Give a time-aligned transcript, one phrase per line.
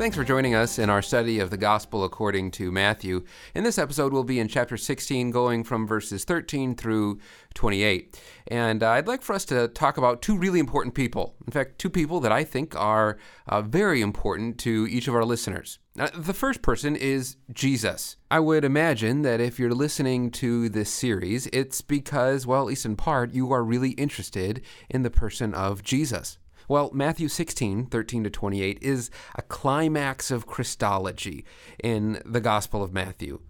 [0.00, 3.22] Thanks for joining us in our study of the Gospel according to Matthew.
[3.54, 7.20] In this episode, we'll be in chapter 16, going from verses 13 through
[7.52, 8.18] 28.
[8.46, 11.34] And uh, I'd like for us to talk about two really important people.
[11.46, 15.26] In fact, two people that I think are uh, very important to each of our
[15.26, 15.78] listeners.
[15.94, 18.16] Now, the first person is Jesus.
[18.30, 22.86] I would imagine that if you're listening to this series, it's because, well, at least
[22.86, 26.38] in part, you are really interested in the person of Jesus.
[26.70, 31.44] Well, Matthew 16, 13 to 28 is a climax of Christology
[31.82, 33.40] in the Gospel of Matthew.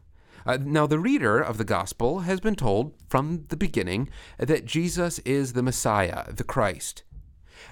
[0.47, 5.19] Uh, now, the reader of the Gospel has been told from the beginning that Jesus
[5.19, 7.03] is the Messiah, the Christ.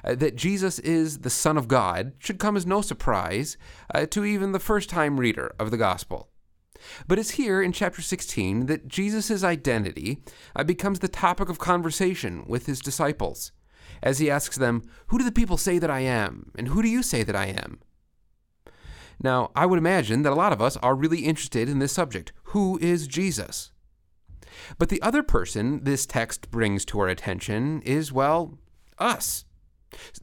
[0.05, 3.57] Uh, that Jesus is the Son of God should come as no surprise
[3.95, 6.29] uh, to even the first time reader of the Gospel.
[7.07, 10.23] But it's here in chapter 16 that Jesus' identity
[10.55, 13.53] uh, becomes the topic of conversation with his disciples
[14.03, 16.53] as he asks them, Who do the people say that I am?
[16.57, 17.81] And who do you say that I am?
[19.21, 22.33] Now, I would imagine that a lot of us are really interested in this subject.
[22.45, 23.73] Who is Jesus?
[24.79, 28.59] But the other person this text brings to our attention is, well,
[28.99, 29.45] us.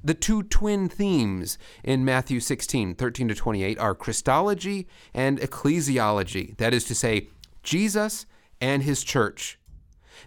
[0.03, 6.73] The two twin themes in Matthew 16, 13 to 28 are Christology and ecclesiology, that
[6.73, 7.29] is to say,
[7.63, 8.25] Jesus
[8.61, 9.59] and his church.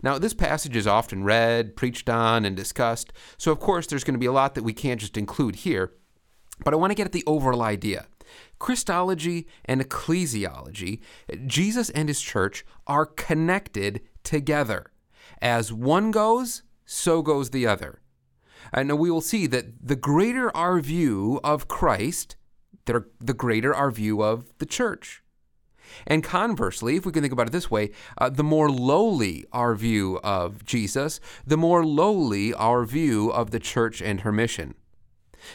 [0.03, 4.15] Now, this passage is often read, preached on, and discussed, so of course there's going
[4.15, 5.93] to be a lot that we can't just include here,
[6.65, 8.07] but I want to get at the overall idea.
[8.59, 11.01] Christology and ecclesiology,
[11.47, 14.91] Jesus and his church are connected together.
[15.41, 18.01] As one goes, so goes the other.
[18.73, 22.37] And we will see that the greater our view of Christ,
[22.85, 25.23] the greater our view of the church.
[26.07, 29.75] And conversely, if we can think about it this way, uh, the more lowly our
[29.75, 34.75] view of Jesus, the more lowly our view of the church and her mission.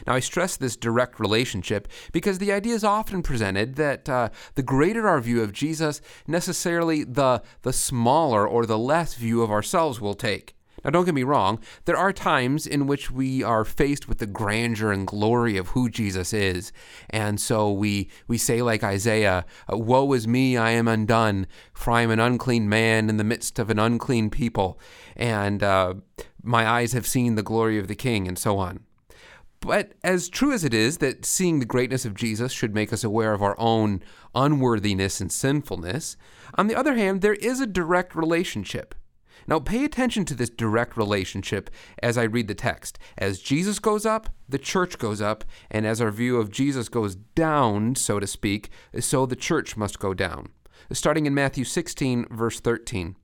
[0.07, 4.63] Now, I stress this direct relationship because the idea is often presented that uh, the
[4.63, 9.99] greater our view of Jesus, necessarily the, the smaller or the less view of ourselves
[9.99, 10.55] we'll take.
[10.83, 14.25] Now, don't get me wrong, there are times in which we are faced with the
[14.25, 16.71] grandeur and glory of who Jesus is.
[17.09, 22.01] And so we, we say, like Isaiah, Woe is me, I am undone, for I
[22.01, 24.79] am an unclean man in the midst of an unclean people.
[25.15, 25.95] And uh,
[26.41, 28.81] my eyes have seen the glory of the King, and so on.
[29.61, 33.05] But as true as it is that seeing the greatness of Jesus should make us
[33.05, 34.03] aware of our own
[34.35, 36.17] unworthiness and sinfulness,
[36.55, 38.93] on the other hand, there is a direct relationship
[39.47, 41.69] now, pay attention to this direct relationship
[42.01, 42.97] as I read the text.
[43.17, 47.15] As Jesus goes up, the church goes up, and as our view of Jesus goes
[47.15, 50.49] down, so to speak, so the church must go down.
[50.91, 53.15] Starting in Matthew 16, verse 13.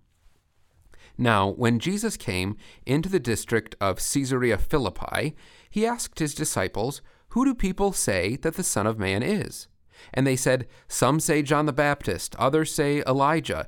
[1.18, 2.56] Now, when Jesus came
[2.86, 5.36] into the district of Caesarea Philippi,
[5.70, 9.68] he asked his disciples, Who do people say that the Son of Man is?
[10.14, 13.68] And they said, Some say John the Baptist, others say Elijah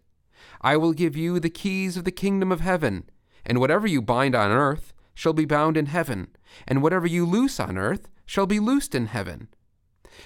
[0.61, 3.09] I will give you the keys of the kingdom of heaven,
[3.45, 6.27] and whatever you bind on earth shall be bound in heaven,
[6.67, 9.47] and whatever you loose on earth shall be loosed in heaven.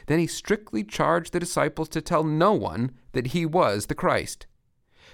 [0.07, 4.45] Then he strictly charged the disciples to tell no one that he was the Christ.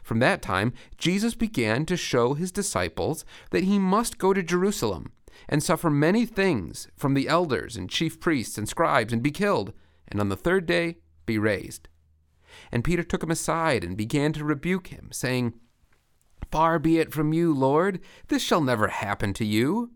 [0.03, 5.11] From that time, Jesus began to show his disciples that he must go to Jerusalem
[5.47, 9.73] and suffer many things from the elders and chief priests and scribes and be killed,
[10.07, 11.87] and on the third day be raised.
[12.71, 15.53] And Peter took him aside and began to rebuke him, saying,
[16.51, 19.91] Far be it from you, Lord, this shall never happen to you.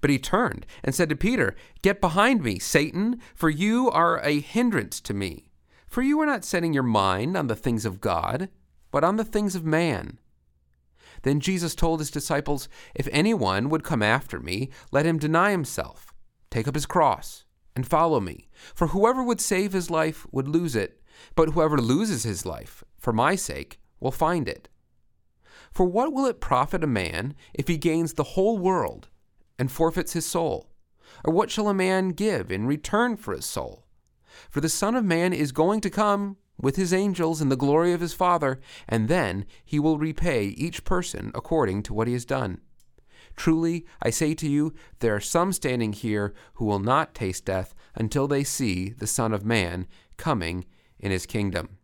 [0.00, 4.40] But he turned and said to Peter, Get behind me, Satan, for you are a
[4.40, 5.50] hindrance to me.
[5.86, 8.48] For you are not setting your mind on the things of God,
[8.90, 10.18] but on the things of man.
[11.22, 16.12] Then Jesus told his disciples, If anyone would come after me, let him deny himself,
[16.50, 17.44] take up his cross,
[17.74, 18.48] and follow me.
[18.74, 20.97] For whoever would save his life would lose it
[21.34, 24.68] but whoever loses his life for my sake will find it.
[25.70, 29.08] For what will it profit a man if he gains the whole world
[29.58, 30.70] and forfeits his soul?
[31.24, 33.86] Or what shall a man give in return for his soul?
[34.50, 37.92] For the Son of Man is going to come with his angels in the glory
[37.92, 42.24] of his Father, and then he will repay each person according to what he has
[42.24, 42.60] done.
[43.36, 47.74] Truly, I say to you, there are some standing here who will not taste death
[47.94, 49.86] until they see the Son of Man
[50.16, 50.64] coming
[51.00, 51.78] in his kingdom.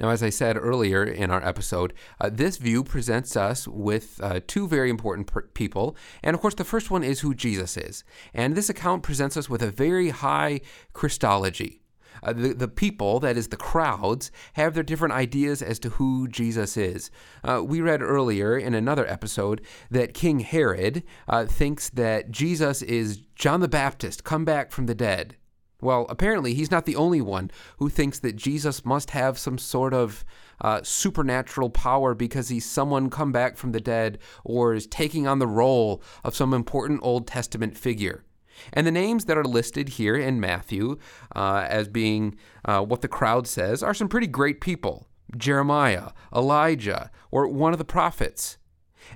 [0.00, 4.40] Now, as I said earlier in our episode, uh, this view presents us with uh,
[4.46, 5.96] two very important per- people.
[6.22, 8.04] And of course, the first one is who Jesus is.
[8.34, 10.60] And this account presents us with a very high
[10.92, 11.82] Christology.
[12.22, 16.26] Uh, the, the people, that is the crowds, have their different ideas as to who
[16.28, 17.10] Jesus is.
[17.44, 19.60] Uh, we read earlier in another episode
[19.90, 24.94] that King Herod uh, thinks that Jesus is John the Baptist come back from the
[24.94, 25.36] dead.
[25.80, 29.92] Well, apparently, he's not the only one who thinks that Jesus must have some sort
[29.92, 30.24] of
[30.60, 35.38] uh, supernatural power because he's someone come back from the dead or is taking on
[35.38, 38.24] the role of some important Old Testament figure.
[38.72, 40.98] And the names that are listed here in Matthew
[41.34, 47.10] uh, as being uh, what the crowd says are some pretty great people Jeremiah, Elijah,
[47.30, 48.58] or one of the prophets.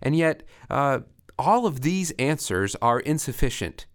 [0.02, 1.00] And yet, uh,
[1.38, 3.86] all of these answers are insufficient.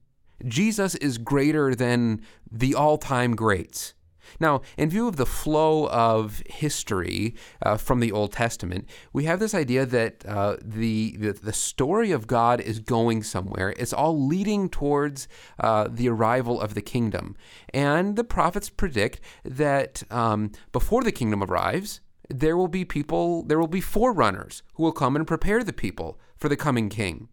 [0.46, 2.22] Jesus is greater than
[2.52, 3.94] the all time greats.
[4.40, 9.40] Now, in view of the flow of history uh, from the Old Testament, we have
[9.40, 13.74] this idea that uh, the, the, the story of God is going somewhere.
[13.78, 15.28] It's all leading towards
[15.60, 17.36] uh, the arrival of the kingdom,
[17.74, 23.60] and the prophets predict that um, before the kingdom arrives, there will be people, there
[23.60, 27.30] will be forerunners who will come and prepare the people for the coming king.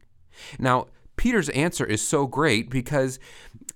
[0.59, 0.87] Now,
[1.17, 3.19] Peter's answer is so great because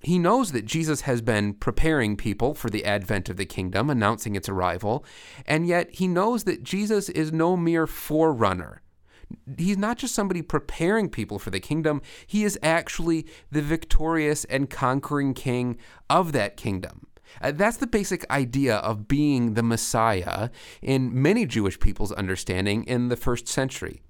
[0.01, 4.35] he knows that Jesus has been preparing people for the advent of the kingdom, announcing
[4.35, 5.03] its arrival,
[5.45, 8.81] and yet he knows that Jesus is no mere forerunner.
[9.57, 14.69] He's not just somebody preparing people for the kingdom, he is actually the victorious and
[14.69, 15.77] conquering king
[16.09, 17.07] of that kingdom.
[17.41, 20.49] Uh, that's the basic idea of being the Messiah
[20.81, 24.01] in many Jewish people's understanding in the first century.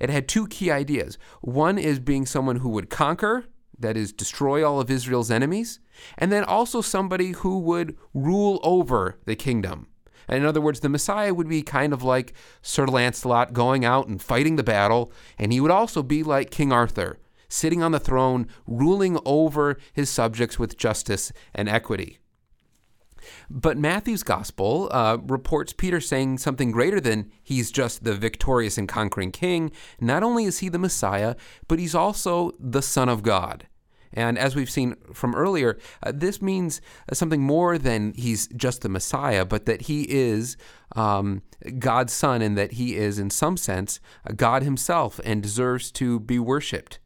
[0.00, 1.18] It had two key ideas.
[1.40, 3.46] One is being someone who would conquer,
[3.78, 5.80] that is, destroy all of Israel's enemies,
[6.16, 9.88] and then also somebody who would rule over the kingdom.
[10.28, 12.32] And in other words, the Messiah would be kind of like
[12.62, 16.72] Sir Lancelot going out and fighting the battle, and he would also be like King
[16.72, 17.18] Arthur,
[17.48, 22.18] sitting on the throne, ruling over his subjects with justice and equity.
[23.50, 28.88] But Matthew's gospel uh, reports Peter saying something greater than he's just the victorious and
[28.88, 29.72] conquering king.
[30.00, 31.36] Not only is he the Messiah,
[31.68, 33.66] but he's also the Son of God.
[34.12, 36.80] And as we've seen from earlier, uh, this means
[37.12, 40.56] something more than he's just the Messiah, but that he is
[40.94, 41.42] um,
[41.78, 44.00] God's Son and that he is, in some sense,
[44.34, 46.98] God himself and deserves to be worshiped.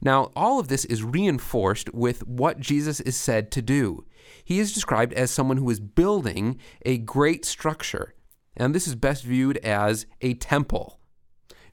[0.00, 4.04] Now, all of this is reinforced with what Jesus is said to do.
[4.44, 8.14] He is described as someone who is building a great structure,
[8.56, 10.98] and this is best viewed as a temple.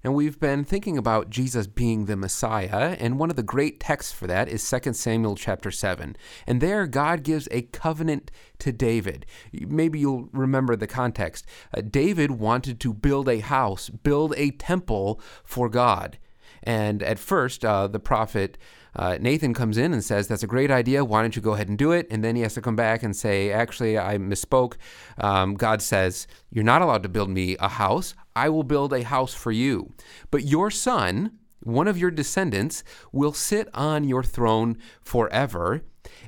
[0.01, 4.13] And we've been thinking about Jesus being the Messiah, and one of the great texts
[4.13, 6.16] for that is 2 Samuel chapter 7.
[6.48, 9.25] And there, God gives a covenant to David.
[9.52, 11.45] Maybe you'll remember the context.
[11.76, 16.18] Uh, David wanted to build a house, build a temple for God.
[16.63, 18.57] And at first, uh, the prophet
[18.95, 21.06] uh, Nathan comes in and says, That's a great idea.
[21.06, 22.07] Why don't you go ahead and do it?
[22.09, 24.75] And then he has to come back and say, Actually, I misspoke.
[25.18, 28.16] Um, God says, You're not allowed to build me a house.
[28.35, 29.94] I will build a house for you.
[30.31, 35.81] But your son, one of your descendants, will sit on your throne forever,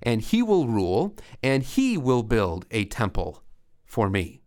[0.04, 3.44] and he will rule, and he will build a temple
[3.86, 4.41] for me.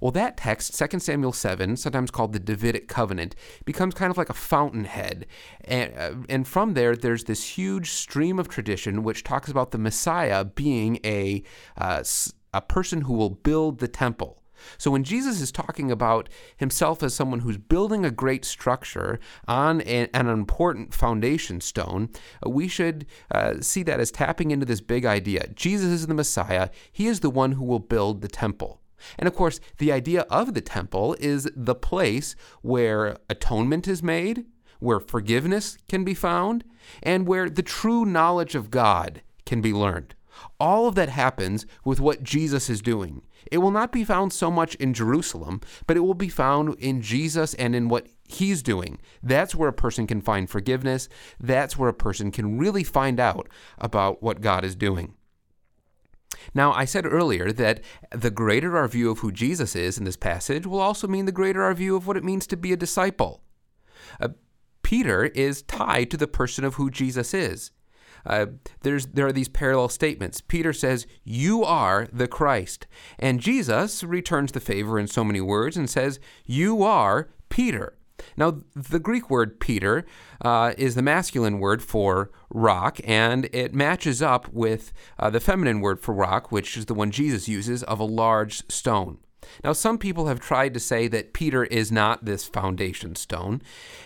[0.00, 4.30] Well, that text, 2 Samuel 7, sometimes called the Davidic covenant, becomes kind of like
[4.30, 5.26] a fountainhead.
[5.64, 9.78] And, uh, and from there, there's this huge stream of tradition which talks about the
[9.78, 11.42] Messiah being a,
[11.76, 12.02] uh,
[12.52, 14.40] a person who will build the temple.
[14.78, 19.18] So when Jesus is talking about himself as someone who's building a great structure
[19.48, 22.10] on an, an important foundation stone,
[22.44, 25.48] uh, we should uh, see that as tapping into this big idea.
[25.54, 26.70] Jesus is the Messiah.
[26.92, 28.79] He is the one who will build the temple.
[29.18, 34.46] And of course, the idea of the temple is the place where atonement is made,
[34.78, 36.64] where forgiveness can be found,
[37.02, 40.14] and where the true knowledge of God can be learned.
[40.58, 43.22] All of that happens with what Jesus is doing.
[43.50, 47.02] It will not be found so much in Jerusalem, but it will be found in
[47.02, 48.98] Jesus and in what he's doing.
[49.22, 51.08] That's where a person can find forgiveness.
[51.38, 55.14] That's where a person can really find out about what God is doing.
[56.54, 60.16] Now, I said earlier that the greater our view of who Jesus is in this
[60.16, 62.76] passage will also mean the greater our view of what it means to be a
[62.76, 63.42] disciple.
[64.20, 64.28] Uh,
[64.82, 67.70] Peter is tied to the person of who Jesus is.
[68.26, 68.46] Uh,
[68.82, 70.40] there's there are these parallel statements.
[70.40, 72.86] Peter says, "You are the Christ,"
[73.18, 77.96] and Jesus returns the favor in so many words and says, "You are Peter."
[78.36, 80.04] Now, the Greek word Peter
[80.42, 85.80] uh, is the masculine word for rock, and it matches up with uh, the feminine
[85.80, 89.18] word for rock, which is the one Jesus uses of a large stone.
[89.64, 93.62] Now, some people have tried to say that Peter is not this foundation stone,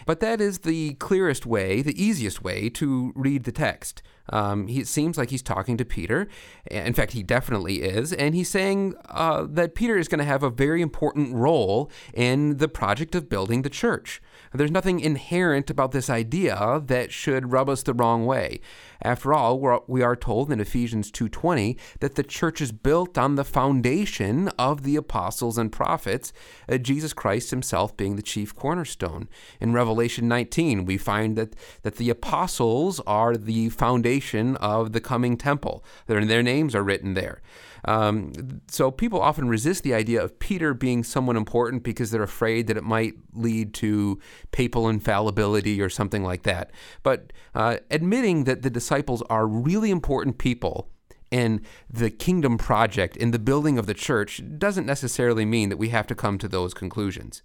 [0.06, 4.02] but that is the clearest way, the easiest way to read the text.
[4.30, 6.28] Um, he, it seems like he's talking to Peter.
[6.70, 8.12] In fact, he definitely is.
[8.12, 12.56] And he's saying uh, that Peter is going to have a very important role in
[12.56, 14.22] the project of building the church.
[14.56, 18.60] There's nothing inherent about this idea that should rub us the wrong way.
[19.02, 23.42] After all, we are told in Ephesians 2:20 that the church is built on the
[23.44, 26.32] foundation of the apostles and prophets,
[26.68, 29.28] uh, Jesus Christ himself being the chief cornerstone.
[29.60, 35.36] In Revelation 19, we find that that the apostles are the foundation of the coming
[35.36, 35.84] temple.
[36.06, 37.42] Their, their names are written there.
[37.86, 42.66] Um, so people often resist the idea of Peter being someone important because they're afraid
[42.66, 44.18] that it might lead to
[44.52, 46.70] papal infallibility or something like that.
[47.02, 50.88] But uh, admitting that the disciples are really important people
[51.30, 55.88] in the kingdom project, in the building of the church, doesn't necessarily mean that we
[55.88, 57.42] have to come to those conclusions.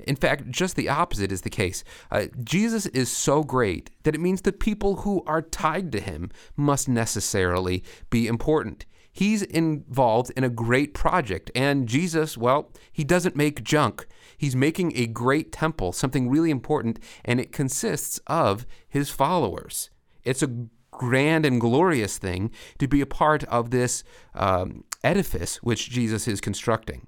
[0.00, 1.82] In fact, just the opposite is the case.
[2.10, 6.30] Uh, Jesus is so great that it means the people who are tied to him
[6.56, 8.86] must necessarily be important.
[9.14, 14.08] He's involved in a great project, and Jesus, well, he doesn't make junk.
[14.36, 19.90] He's making a great temple, something really important, and it consists of his followers.
[20.24, 24.02] It's a grand and glorious thing to be a part of this
[24.34, 27.06] um, edifice which Jesus is constructing.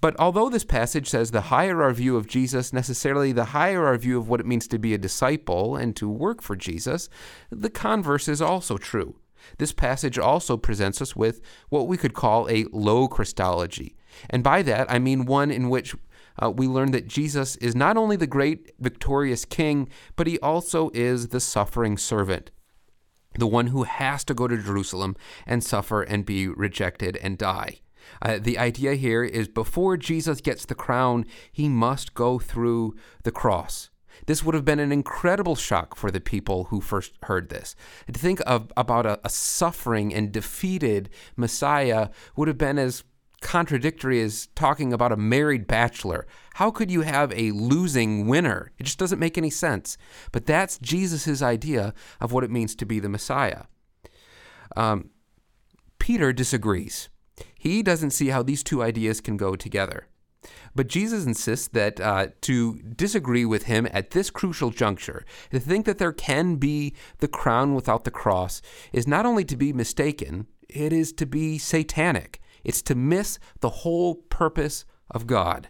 [0.00, 3.96] But although this passage says the higher our view of Jesus, necessarily the higher our
[3.96, 7.08] view of what it means to be a disciple and to work for Jesus,
[7.48, 9.14] the converse is also true.
[9.58, 13.96] This passage also presents us with what we could call a low Christology.
[14.30, 15.94] And by that, I mean one in which
[16.42, 20.90] uh, we learn that Jesus is not only the great victorious king, but he also
[20.92, 22.50] is the suffering servant,
[23.38, 25.16] the one who has to go to Jerusalem
[25.46, 27.80] and suffer and be rejected and die.
[28.22, 33.32] Uh, the idea here is before Jesus gets the crown, he must go through the
[33.32, 33.90] cross.
[34.26, 37.76] This would have been an incredible shock for the people who first heard this.
[38.12, 43.04] To think of about a, a suffering and defeated Messiah would have been as
[43.40, 46.26] contradictory as talking about a married bachelor.
[46.54, 48.72] How could you have a losing winner?
[48.78, 49.98] It just doesn't make any sense.
[50.32, 53.64] But that's Jesus' idea of what it means to be the Messiah.
[54.76, 55.10] Um,
[55.98, 57.08] Peter disagrees.
[57.54, 60.06] He doesn't see how these two ideas can go together.
[60.74, 65.86] But Jesus insists that uh, to disagree with him at this crucial juncture, to think
[65.86, 68.62] that there can be the crown without the cross,
[68.92, 72.40] is not only to be mistaken, it is to be satanic.
[72.64, 75.68] It's to miss the whole purpose of God.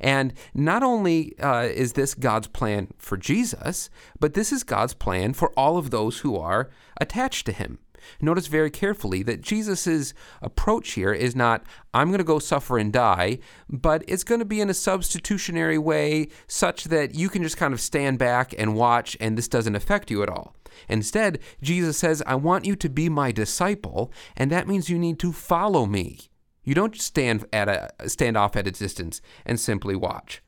[0.00, 5.34] And not only uh, is this God's plan for Jesus, but this is God's plan
[5.34, 6.70] for all of those who are
[7.00, 7.78] attached to him.
[8.20, 12.92] Notice very carefully that Jesus' approach here is not, I'm going to go suffer and
[12.92, 17.56] die, but it's going to be in a substitutionary way such that you can just
[17.56, 20.54] kind of stand back and watch and this doesn't affect you at all.
[20.88, 25.18] Instead, Jesus says, I want you to be my disciple, and that means you need
[25.20, 26.20] to follow me.
[26.64, 30.42] You don't stand at a stand off at a distance and simply watch.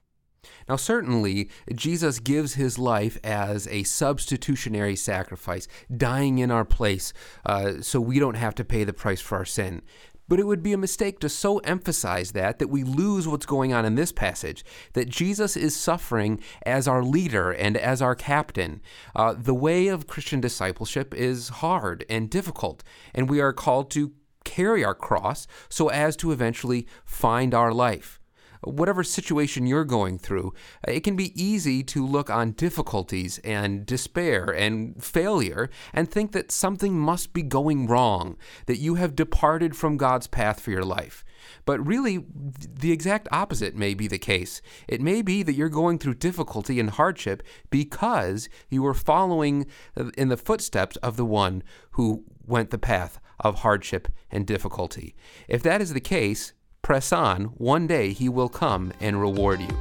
[0.68, 7.12] Now, certainly, Jesus gives his life as a substitutionary sacrifice, dying in our place
[7.46, 9.82] uh, so we don't have to pay the price for our sin.
[10.28, 13.72] But it would be a mistake to so emphasize that that we lose what's going
[13.72, 18.82] on in this passage that Jesus is suffering as our leader and as our captain.
[19.16, 22.84] Uh, the way of Christian discipleship is hard and difficult,
[23.14, 24.12] and we are called to
[24.44, 28.20] carry our cross so as to eventually find our life
[28.62, 30.52] whatever situation you're going through,
[30.86, 36.32] uh, it can be easy to look on difficulties and despair and failure and think
[36.32, 38.36] that something must be going wrong,
[38.66, 41.24] that you have departed from God's path for your life.
[41.64, 44.60] But really, the exact opposite may be the case.
[44.86, 50.10] It may be that you're going through difficulty and hardship because you are following uh,
[50.16, 51.62] in the footsteps of the one
[51.92, 55.14] who went the path of hardship and difficulty.
[55.46, 56.52] If that is the case,
[56.88, 59.76] Press on, one day he will come and reward you.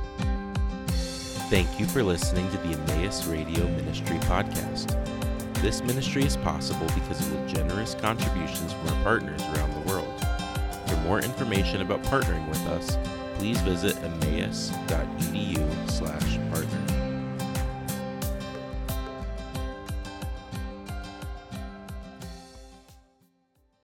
[1.50, 4.92] Thank you for listening to the Emmaus Radio Ministry podcast.
[5.62, 10.14] This ministry is possible because of the generous contributions from our partners around the world.
[10.86, 12.98] For more information about partnering with us,
[13.38, 16.47] please visit emmaus.edu/partner.